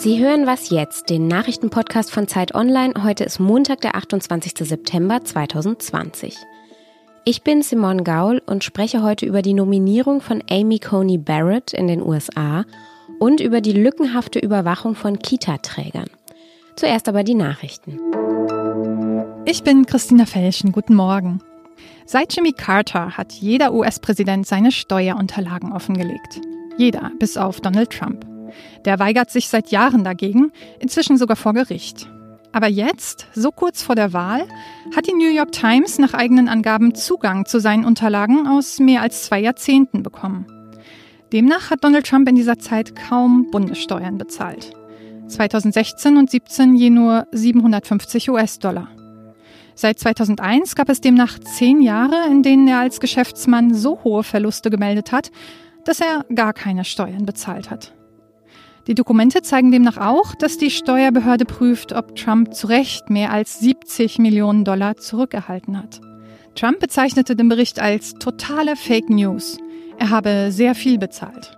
[0.00, 2.94] Sie hören was jetzt, den Nachrichtenpodcast von Zeit Online.
[3.02, 4.54] Heute ist Montag, der 28.
[4.66, 6.36] September 2020.
[7.26, 11.86] Ich bin Simone Gaul und spreche heute über die Nominierung von Amy Coney Barrett in
[11.86, 12.64] den USA
[13.18, 16.08] und über die lückenhafte Überwachung von Kita-Trägern.
[16.76, 18.00] Zuerst aber die Nachrichten.
[19.44, 20.72] Ich bin Christina Felschen.
[20.72, 21.42] Guten Morgen.
[22.06, 26.40] Seit Jimmy Carter hat jeder US-Präsident seine Steuerunterlagen offengelegt.
[26.76, 28.26] Jeder, bis auf Donald Trump.
[28.84, 32.08] Der weigert sich seit Jahren dagegen, inzwischen sogar vor Gericht.
[32.52, 34.48] Aber jetzt, so kurz vor der Wahl,
[34.94, 39.24] hat die New York Times nach eigenen Angaben Zugang zu seinen Unterlagen aus mehr als
[39.24, 40.46] zwei Jahrzehnten bekommen.
[41.32, 44.72] Demnach hat Donald Trump in dieser Zeit kaum Bundessteuern bezahlt.
[45.28, 48.88] 2016 und 17 je nur 750 US-Dollar.
[49.74, 54.70] Seit 2001 gab es demnach zehn Jahre, in denen er als Geschäftsmann so hohe Verluste
[54.70, 55.30] gemeldet hat,
[55.84, 57.94] dass er gar keine Steuern bezahlt hat.
[58.86, 63.60] Die Dokumente zeigen demnach auch, dass die Steuerbehörde prüft, ob Trump zu Recht mehr als
[63.60, 66.00] 70 Millionen Dollar zurückerhalten hat.
[66.54, 69.58] Trump bezeichnete den Bericht als totale Fake News.
[69.98, 71.56] Er habe sehr viel bezahlt.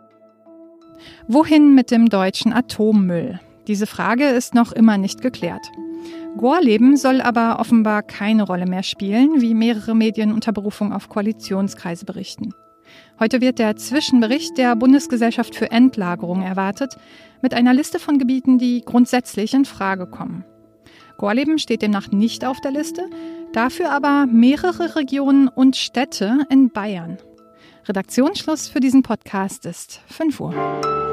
[1.29, 3.41] Wohin mit dem deutschen Atommüll?
[3.69, 5.71] Diese Frage ist noch immer nicht geklärt.
[6.37, 12.05] Gorleben soll aber offenbar keine Rolle mehr spielen, wie mehrere Medien unter Berufung auf Koalitionskreise
[12.05, 12.55] berichten.
[13.21, 16.97] Heute wird der Zwischenbericht der Bundesgesellschaft für Endlagerung erwartet,
[17.43, 20.45] mit einer Liste von Gebieten, die grundsätzlich in Frage kommen.
[21.19, 23.09] Gorleben steht demnach nicht auf der Liste,
[23.53, 27.19] dafür aber mehrere Regionen und Städte in Bayern.
[27.87, 31.12] Redaktionsschluss für diesen Podcast ist 5 Uhr.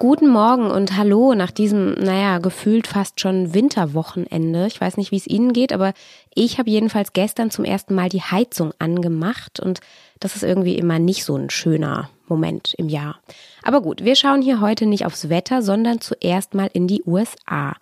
[0.00, 4.66] Guten Morgen und hallo nach diesem, naja, gefühlt fast schon Winterwochenende.
[4.66, 5.92] Ich weiß nicht, wie es Ihnen geht, aber
[6.34, 9.80] ich habe jedenfalls gestern zum ersten Mal die Heizung angemacht und
[10.18, 13.20] das ist irgendwie immer nicht so ein schöner Moment im Jahr.
[13.62, 17.76] Aber gut, wir schauen hier heute nicht aufs Wetter, sondern zuerst mal in die USA.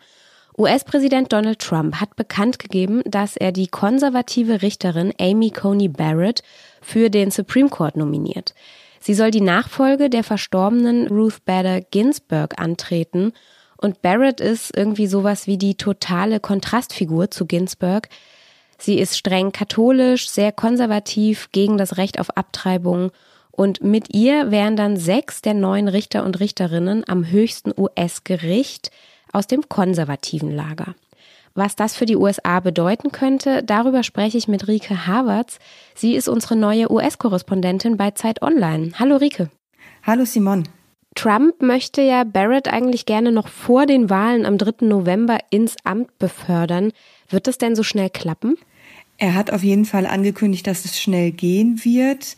[0.59, 6.43] US-Präsident Donald Trump hat bekannt gegeben, dass er die konservative Richterin Amy Coney Barrett
[6.83, 8.55] für den Supreme Court nominiert.
[9.01, 13.33] Sie soll die Nachfolge der verstorbenen Ruth Bader Ginsburg antreten
[13.77, 18.09] und Barrett ist irgendwie sowas wie die totale Kontrastfigur zu Ginsburg.
[18.77, 23.13] Sie ist streng katholisch, sehr konservativ gegen das Recht auf Abtreibung
[23.51, 28.91] und mit ihr wären dann sechs der neuen Richter und Richterinnen am höchsten US-Gericht
[29.33, 30.95] aus dem konservativen Lager.
[31.59, 35.59] Was das für die USA bedeuten könnte, darüber spreche ich mit Rike Havertz.
[35.93, 38.93] Sie ist unsere neue US-Korrespondentin bei Zeit Online.
[38.97, 39.51] Hallo Rike.
[40.05, 40.69] Hallo Simon.
[41.17, 44.87] Trump möchte ja Barrett eigentlich gerne noch vor den Wahlen am 3.
[44.87, 46.93] November ins Amt befördern.
[47.29, 48.57] Wird das denn so schnell klappen?
[49.19, 52.37] Er hat auf jeden Fall angekündigt, dass es schnell gehen wird.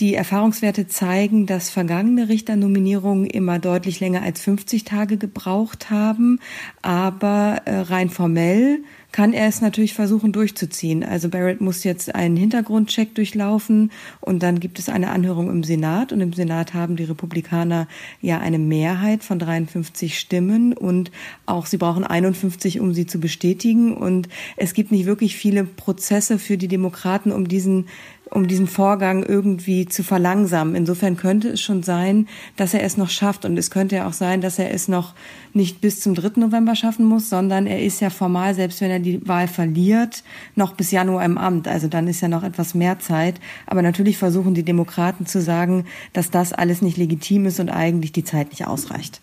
[0.00, 6.40] Die Erfahrungswerte zeigen, dass vergangene Richternominierungen immer deutlich länger als 50 Tage gebraucht haben.
[6.82, 8.82] Aber äh, rein formell
[9.14, 11.04] kann er es natürlich versuchen durchzuziehen.
[11.04, 16.12] Also Barrett muss jetzt einen Hintergrundcheck durchlaufen und dann gibt es eine Anhörung im Senat
[16.12, 17.86] und im Senat haben die Republikaner
[18.20, 21.12] ja eine Mehrheit von 53 Stimmen und
[21.46, 26.40] auch sie brauchen 51, um sie zu bestätigen und es gibt nicht wirklich viele Prozesse
[26.40, 27.86] für die Demokraten, um diesen
[28.30, 30.74] um diesen Vorgang irgendwie zu verlangsamen.
[30.74, 32.26] Insofern könnte es schon sein,
[32.56, 33.44] dass er es noch schafft.
[33.44, 35.14] Und es könnte ja auch sein, dass er es noch
[35.52, 36.40] nicht bis zum 3.
[36.40, 40.24] November schaffen muss, sondern er ist ja formal, selbst wenn er die Wahl verliert,
[40.54, 41.68] noch bis Januar im Amt.
[41.68, 43.36] Also dann ist ja noch etwas mehr Zeit.
[43.66, 48.12] Aber natürlich versuchen die Demokraten zu sagen, dass das alles nicht legitim ist und eigentlich
[48.12, 49.20] die Zeit nicht ausreicht.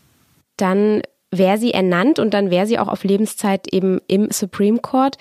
[0.58, 1.02] Dann
[1.32, 5.18] wäre sie ernannt und dann wäre sie auch auf Lebenszeit eben im Supreme Court.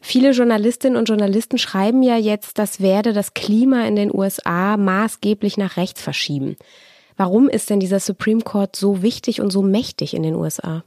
[0.00, 5.56] Viele Journalistinnen und Journalisten schreiben ja jetzt, das werde das Klima in den USA maßgeblich
[5.56, 6.56] nach rechts verschieben.
[7.16, 10.84] Warum ist denn dieser Supreme Court so wichtig und so mächtig in den USA?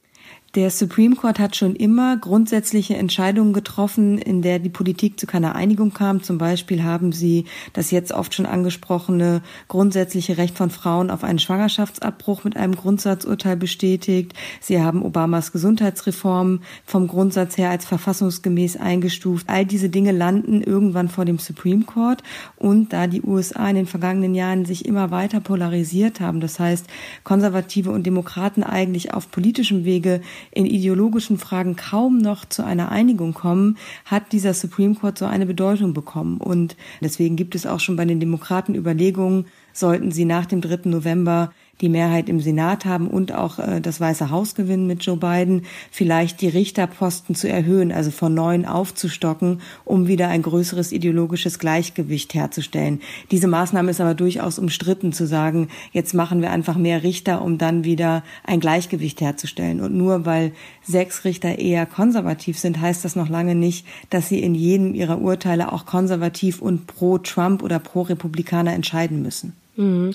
[0.55, 5.55] Der Supreme Court hat schon immer grundsätzliche Entscheidungen getroffen, in der die Politik zu keiner
[5.55, 6.21] Einigung kam.
[6.21, 11.39] Zum Beispiel haben sie das jetzt oft schon angesprochene grundsätzliche Recht von Frauen auf einen
[11.39, 14.33] Schwangerschaftsabbruch mit einem Grundsatzurteil bestätigt.
[14.61, 19.47] Sie haben Obamas Gesundheitsreform vom Grundsatz her als verfassungsgemäß eingestuft.
[19.49, 22.21] All diese Dinge landen irgendwann vor dem Supreme Court.
[22.57, 26.85] Und da die USA in den vergangenen Jahren sich immer weiter polarisiert haben, das heißt
[27.23, 33.33] Konservative und Demokraten eigentlich auf politischem Wege in ideologischen Fragen kaum noch zu einer Einigung
[33.33, 36.37] kommen, hat dieser Supreme Court so eine Bedeutung bekommen.
[36.37, 40.89] Und deswegen gibt es auch schon bei den Demokraten Überlegungen, sollten sie nach dem 3.
[40.89, 41.51] November
[41.81, 45.63] die Mehrheit im Senat haben und auch äh, das Weiße Haus gewinnen mit Joe Biden,
[45.91, 52.33] vielleicht die Richterposten zu erhöhen, also von neun aufzustocken, um wieder ein größeres ideologisches Gleichgewicht
[52.33, 53.01] herzustellen.
[53.31, 57.57] Diese Maßnahme ist aber durchaus umstritten zu sagen, jetzt machen wir einfach mehr Richter, um
[57.57, 59.81] dann wieder ein Gleichgewicht herzustellen.
[59.81, 60.53] Und nur weil
[60.83, 65.19] sechs Richter eher konservativ sind, heißt das noch lange nicht, dass sie in jedem ihrer
[65.19, 69.53] Urteile auch konservativ und pro Trump oder pro Republikaner entscheiden müssen.
[69.75, 70.13] Mhm.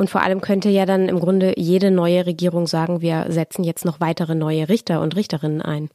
[0.00, 3.84] Und vor allem könnte ja dann im Grunde jede neue Regierung sagen, wir setzen jetzt
[3.84, 5.90] noch weitere neue Richter und Richterinnen ein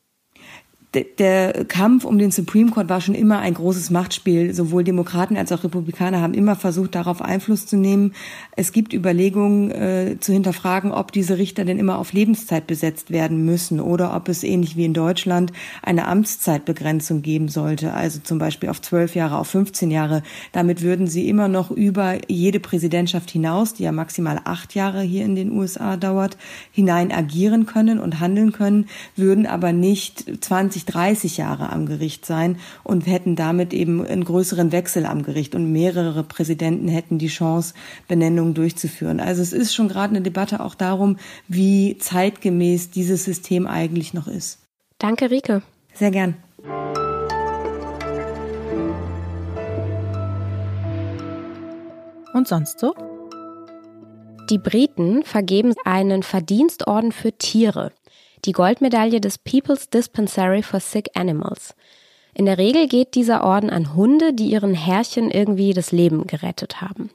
[1.04, 4.54] der Kampf um den Supreme Court war schon immer ein großes Machtspiel.
[4.54, 8.14] Sowohl Demokraten als auch Republikaner haben immer versucht, darauf Einfluss zu nehmen.
[8.56, 13.46] Es gibt Überlegungen äh, zu hinterfragen, ob diese Richter denn immer auf Lebenszeit besetzt werden
[13.46, 15.52] müssen oder ob es ähnlich wie in Deutschland
[15.82, 20.24] eine Amtszeitbegrenzung geben sollte, also zum Beispiel auf zwölf Jahre, auf 15 Jahre.
[20.52, 25.26] Damit würden sie immer noch über jede Präsidentschaft hinaus, die ja maximal acht Jahre hier
[25.26, 26.38] in den USA dauert,
[26.72, 32.58] hinein agieren können und handeln können, würden aber nicht 20 30 Jahre am Gericht sein
[32.84, 37.74] und hätten damit eben einen größeren Wechsel am Gericht und mehrere Präsidenten hätten die Chance,
[38.08, 39.20] Benennungen durchzuführen.
[39.20, 41.18] Also es ist schon gerade eine Debatte auch darum,
[41.48, 44.60] wie zeitgemäß dieses System eigentlich noch ist.
[44.98, 45.62] Danke, Rike.
[45.94, 46.36] Sehr gern.
[52.34, 52.94] Und sonst so?
[54.50, 57.92] Die Briten vergeben einen Verdienstorden für Tiere
[58.46, 61.76] die Goldmedaille des People's Dispensary for Sick Animals.
[62.34, 66.82] In der Regel geht dieser Orden an Hunde, die ihren Herrchen irgendwie das Leben gerettet
[66.82, 67.10] haben.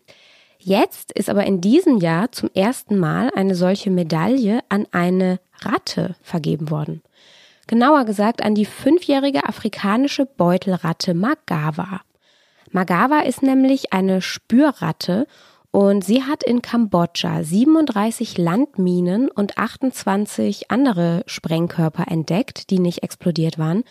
[0.58, 6.16] Jetzt ist aber in diesem Jahr zum ersten Mal eine solche Medaille an eine Ratte
[6.22, 7.02] vergeben worden.
[7.66, 12.00] Genauer gesagt an die fünfjährige afrikanische Beutelratte Magawa.
[12.72, 15.26] Magawa ist nämlich eine Spürratte
[15.72, 23.58] und sie hat in Kambodscha 37 Landminen und 28 andere Sprengkörper entdeckt, die nicht explodiert
[23.58, 23.84] waren.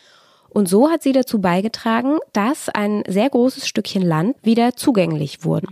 [0.49, 5.67] Und so hat sie dazu beigetragen, dass ein sehr großes Stückchen Land wieder zugänglich wurde.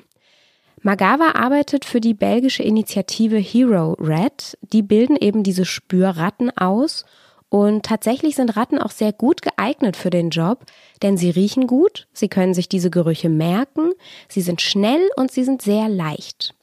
[0.82, 4.58] Magawa arbeitet für die belgische Initiative Hero Red.
[4.62, 7.04] Die bilden eben diese Spürratten aus
[7.50, 10.66] und tatsächlich sind Ratten auch sehr gut geeignet für den Job,
[11.02, 13.92] denn sie riechen gut, sie können sich diese Gerüche merken,
[14.28, 16.54] sie sind schnell und sie sind sehr leicht.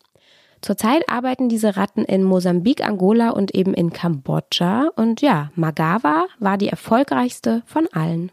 [0.61, 4.89] Zurzeit arbeiten diese Ratten in Mosambik, Angola und eben in Kambodscha.
[4.97, 8.33] Und ja, Magawa war die erfolgreichste von allen.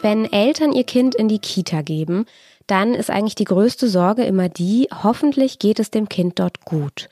[0.00, 2.26] Wenn Eltern ihr Kind in die Kita geben,
[2.66, 7.08] dann ist eigentlich die größte Sorge immer die, hoffentlich geht es dem Kind dort gut.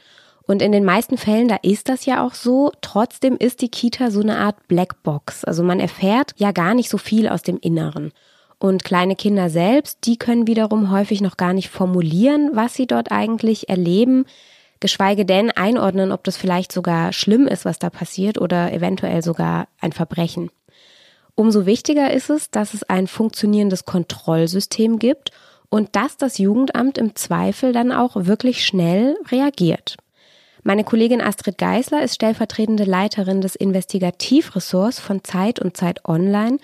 [0.47, 2.71] Und in den meisten Fällen, da ist das ja auch so.
[2.83, 5.45] Trotzdem ist die Kita so eine Art Blackbox.
[5.45, 8.12] Also man erfährt ja gar nicht so viel aus dem Inneren.
[8.59, 13.11] Und kleine Kinder selbst, die können wiederum häufig noch gar nicht formulieren, was sie dort
[13.11, 14.27] eigentlich erleben,
[14.81, 19.69] geschweige denn einordnen, ob das vielleicht sogar schlimm ist, was da passiert oder eventuell sogar
[19.81, 20.50] ein Verbrechen.
[21.37, 25.33] Umso wichtiger ist es, dass es ein funktionierendes Kontrollsystem gibt
[25.69, 29.97] und dass das Jugendamt im Zweifel dann auch wirklich schnell reagiert.
[30.63, 36.59] Meine Kollegin Astrid Geisler ist stellvertretende Leiterin des Investigativressorts von Zeit und Zeit Online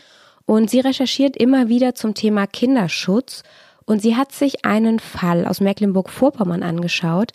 [0.47, 3.43] und sie recherchiert immer wieder zum Thema Kinderschutz
[3.85, 7.33] und sie hat sich einen Fall aus Mecklenburg-Vorpommern angeschaut,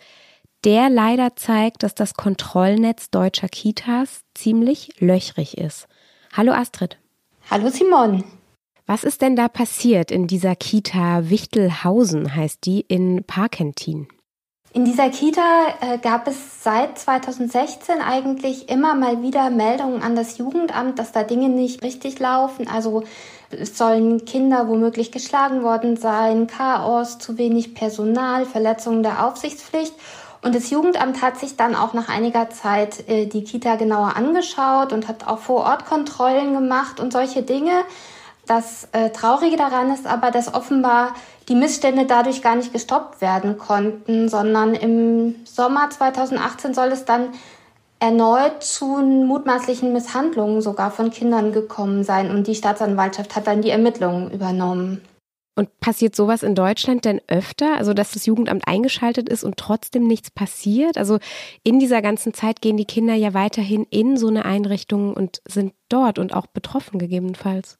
[0.64, 5.86] der leider zeigt, dass das Kontrollnetz deutscher Kitas ziemlich löchrig ist.
[6.32, 6.98] Hallo Astrid.
[7.48, 8.24] Hallo Simon.
[8.86, 14.08] Was ist denn da passiert in dieser Kita Wichtelhausen, heißt die, in Parkentin?
[14.72, 20.38] In dieser Kita äh, gab es seit 2016 eigentlich immer mal wieder Meldungen an das
[20.38, 22.66] Jugendamt, dass da Dinge nicht richtig laufen.
[22.66, 23.04] Also
[23.50, 29.94] es sollen Kinder womöglich geschlagen worden sein, Chaos, zu wenig Personal, Verletzungen der Aufsichtspflicht.
[30.46, 34.92] Und das Jugendamt hat sich dann auch nach einiger Zeit äh, die Kita genauer angeschaut
[34.92, 37.72] und hat auch vor Ort Kontrollen gemacht und solche Dinge.
[38.46, 41.14] Das äh, Traurige daran ist aber, dass offenbar
[41.48, 47.30] die Missstände dadurch gar nicht gestoppt werden konnten, sondern im Sommer 2018 soll es dann
[47.98, 53.70] erneut zu mutmaßlichen Misshandlungen sogar von Kindern gekommen sein und die Staatsanwaltschaft hat dann die
[53.70, 55.00] Ermittlungen übernommen.
[55.58, 57.76] Und passiert sowas in Deutschland denn öfter?
[57.76, 60.98] Also, dass das Jugendamt eingeschaltet ist und trotzdem nichts passiert?
[60.98, 61.18] Also,
[61.62, 65.72] in dieser ganzen Zeit gehen die Kinder ja weiterhin in so eine Einrichtung und sind
[65.88, 67.78] dort und auch betroffen gegebenenfalls.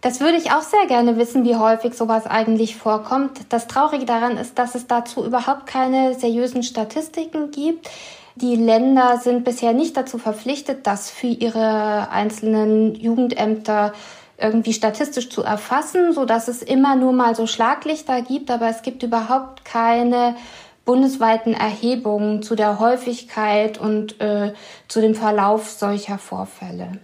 [0.00, 3.40] Das würde ich auch sehr gerne wissen, wie häufig sowas eigentlich vorkommt.
[3.48, 7.88] Das Traurige daran ist, dass es dazu überhaupt keine seriösen Statistiken gibt.
[8.36, 13.92] Die Länder sind bisher nicht dazu verpflichtet, das für ihre einzelnen Jugendämter
[14.38, 18.82] irgendwie statistisch zu erfassen, so dass es immer nur mal so Schlaglichter gibt, aber es
[18.82, 20.36] gibt überhaupt keine
[20.84, 24.54] bundesweiten Erhebungen zu der Häufigkeit und äh,
[24.86, 27.00] zu dem Verlauf solcher Vorfälle.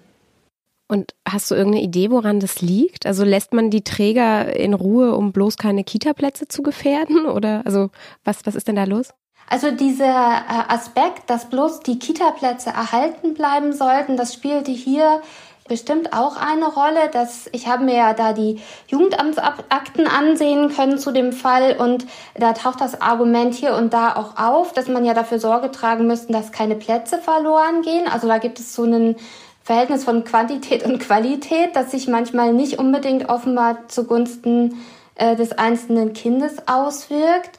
[0.89, 3.05] Und hast du irgendeine Idee, woran das liegt?
[3.05, 7.27] Also lässt man die Träger in Ruhe, um bloß keine Kita-Plätze zu gefährden?
[7.27, 7.91] Oder also
[8.25, 9.11] was, was ist denn da los?
[9.49, 15.21] Also dieser äh, Aspekt, dass bloß die Kita-Plätze erhalten bleiben sollten, das spielte hier
[15.69, 17.11] bestimmt auch eine Rolle.
[17.13, 22.53] Dass ich habe mir ja da die Jugendamtsakten ansehen können zu dem Fall und da
[22.53, 26.33] taucht das Argument hier und da auch auf, dass man ja dafür Sorge tragen müsste,
[26.33, 28.07] dass keine Plätze verloren gehen.
[28.11, 29.17] Also da gibt es so einen
[29.63, 36.13] Verhältnis von Quantität und Qualität, das sich manchmal nicht unbedingt offenbar zugunsten äh, des einzelnen
[36.13, 37.59] Kindes auswirkt.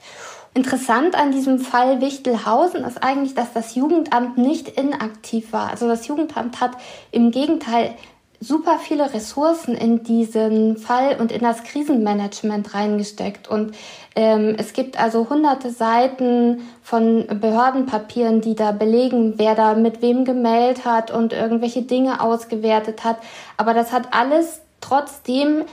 [0.56, 5.70] Interessant an diesem Fall Wichtelhausen ist eigentlich, dass das Jugendamt nicht inaktiv war.
[5.70, 6.72] Also das Jugendamt hat
[7.12, 7.94] im Gegenteil
[8.40, 13.50] super viele Ressourcen in diesen Fall und in das Krisenmanagement reingesteckt.
[13.50, 13.76] Und
[14.16, 20.24] ähm, es gibt also hunderte Seiten von Behördenpapieren, die da belegen, wer da mit wem
[20.24, 23.18] gemeldet hat und irgendwelche Dinge ausgewertet hat.
[23.58, 25.66] Aber das hat alles trotzdem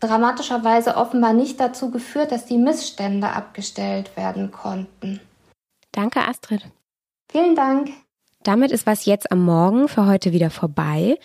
[0.00, 5.20] dramatischerweise offenbar nicht dazu geführt, dass die Missstände abgestellt werden konnten.
[5.92, 6.62] Danke, Astrid.
[7.30, 7.90] Vielen Dank.
[8.42, 11.18] Damit ist was jetzt am Morgen für heute wieder vorbei.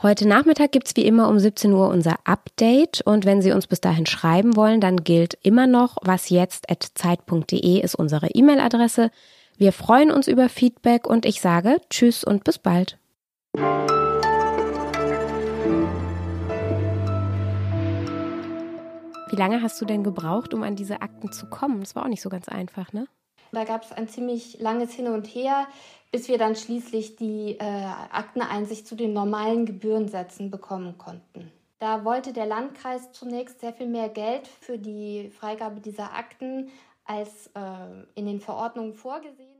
[0.00, 3.66] Heute Nachmittag gibt es wie immer um 17 Uhr unser Update und wenn Sie uns
[3.68, 9.10] bis dahin schreiben wollen, dann gilt immer noch wasjetzt.zeit.de ist unsere E-Mail-Adresse.
[9.56, 12.98] Wir freuen uns über Feedback und ich sage Tschüss und bis bald.
[19.32, 21.80] Wie lange hast du denn gebraucht, um an diese Akten zu kommen?
[21.80, 23.08] Das war auch nicht so ganz einfach, ne?
[23.50, 25.66] Da gab es ein ziemlich langes Hin und Her,
[26.10, 31.50] bis wir dann schließlich die äh, Akteneinsicht zu den normalen Gebührensätzen bekommen konnten.
[31.78, 36.68] Da wollte der Landkreis zunächst sehr viel mehr Geld für die Freigabe dieser Akten
[37.06, 37.60] als äh,
[38.14, 39.51] in den Verordnungen vorgesehen.